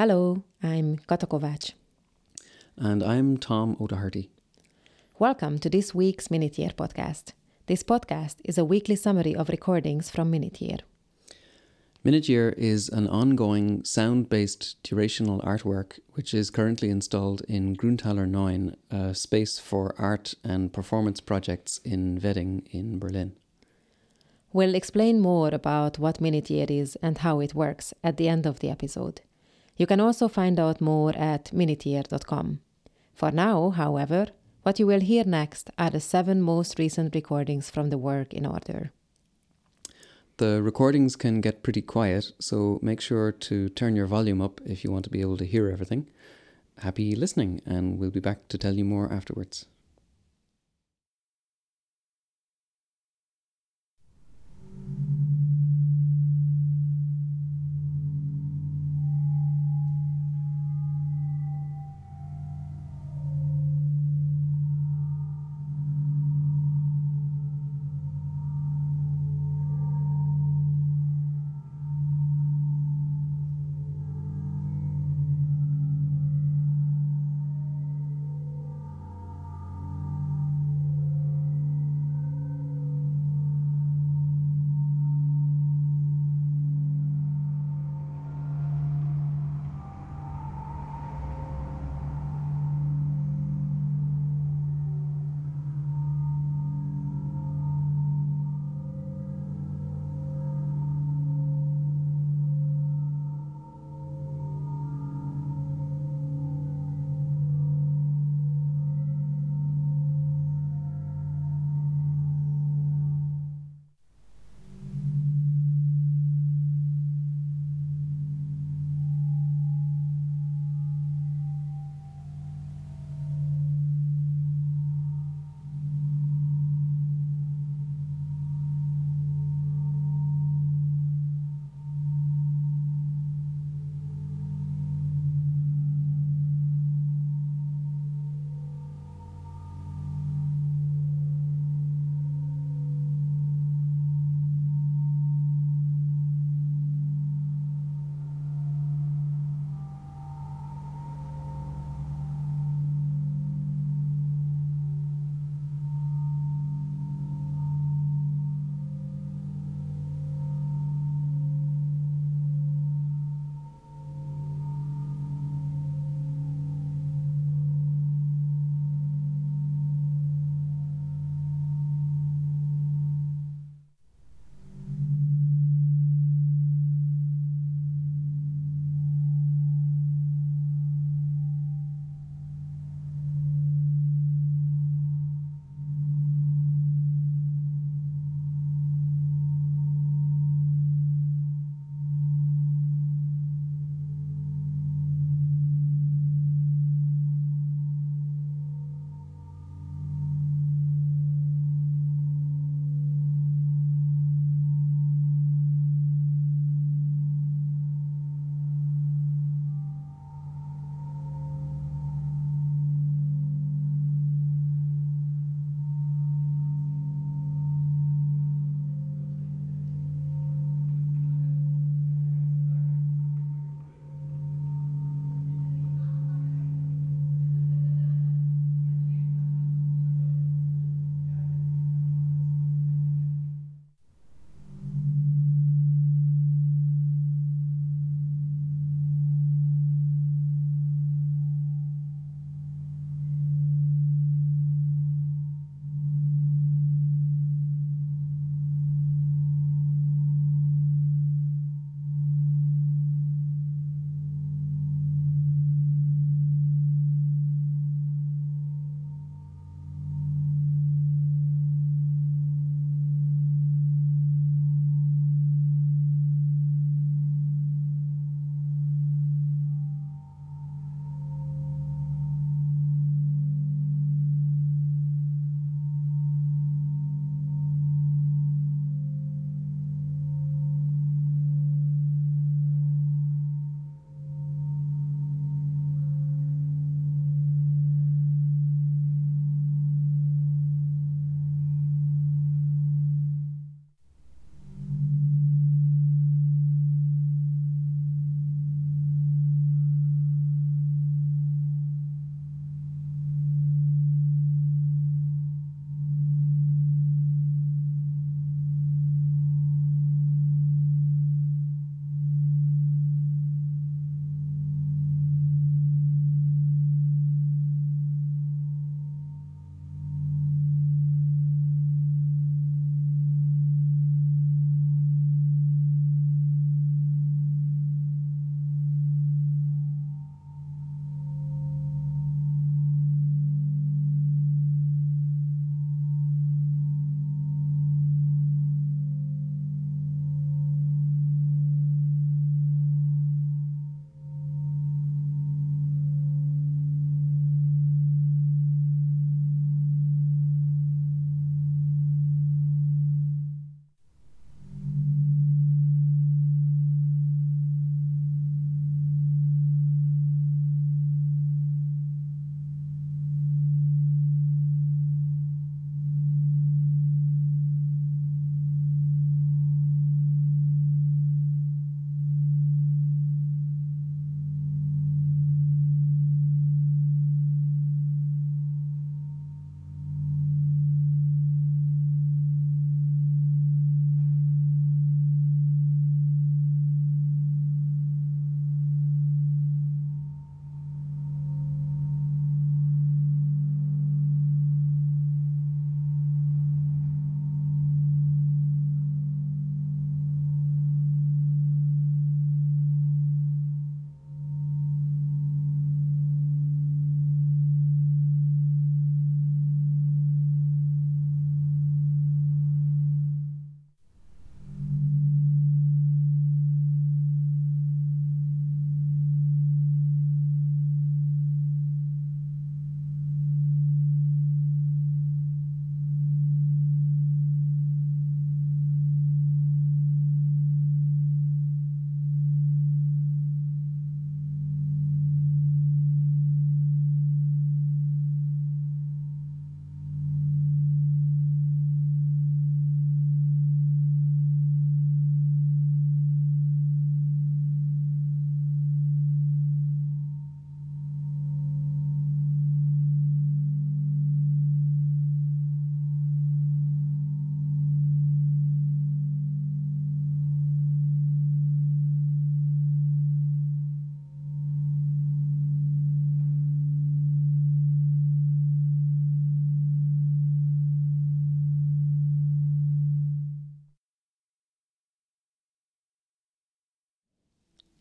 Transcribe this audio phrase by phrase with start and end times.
[0.00, 1.72] Hello, I'm Kata Kovács.
[2.76, 4.30] And I'm Tom O'Doherty.
[5.18, 7.32] Welcome to this week's Minute Year podcast.
[7.66, 10.78] This podcast is a weekly summary of recordings from Minute Year.
[12.04, 18.28] Minute Year is an ongoing sound based durational artwork which is currently installed in Grüntaler
[18.28, 23.32] 9, a space for art and performance projects in Wedding in Berlin.
[24.52, 28.46] We'll explain more about what Minute Year is and how it works at the end
[28.46, 29.22] of the episode.
[29.78, 32.60] You can also find out more at minuteyear.com.
[33.14, 34.26] For now, however,
[34.64, 38.44] what you will hear next are the seven most recent recordings from the work in
[38.44, 38.92] order.
[40.38, 44.84] The recordings can get pretty quiet, so make sure to turn your volume up if
[44.84, 46.08] you want to be able to hear everything.
[46.78, 49.66] Happy listening, and we'll be back to tell you more afterwards.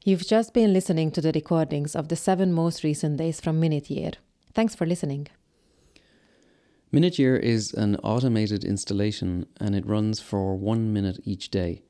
[0.07, 3.89] You've just been listening to the recordings of the seven most recent days from Minute
[3.89, 4.11] Year.
[4.53, 5.27] Thanks for listening.
[6.93, 11.83] Minute Year is an automated installation and it runs for one minute each day.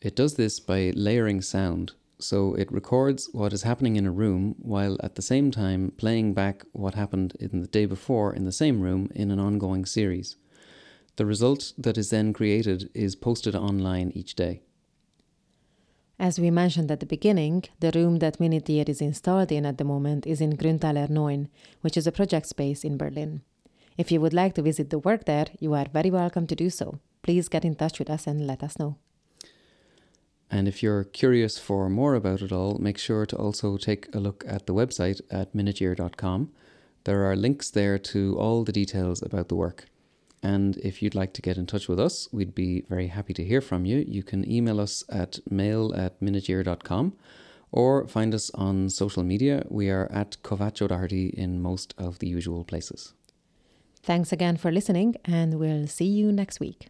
[0.00, 4.54] It does this by layering sound, so it records what is happening in a room
[4.60, 8.52] while at the same time playing back what happened in the day before in the
[8.52, 10.36] same room in an ongoing series.
[11.16, 14.62] The result that is then created is posted online each day.
[16.18, 19.76] As we mentioned at the beginning, the room that Minute Year is installed in at
[19.76, 21.48] the moment is in Grüntaler 9,
[21.82, 23.42] which is a project space in Berlin.
[23.98, 26.70] If you would like to visit the work there, you are very welcome to do
[26.70, 27.00] so.
[27.22, 28.96] Please get in touch with us and let us know.
[30.50, 34.18] And if you're curious for more about it all, make sure to also take a
[34.18, 36.50] look at the website at minuteyear.com.
[37.04, 39.86] There are links there to all the details about the work.
[40.42, 43.44] And if you'd like to get in touch with us, we'd be very happy to
[43.44, 44.04] hear from you.
[44.06, 47.14] You can email us at mail at minuteyear.com
[47.72, 49.64] or find us on social media.
[49.68, 53.14] We are at Kovács O'Doherty in most of the usual places.
[54.02, 56.88] Thanks again for listening, and we'll see you next week.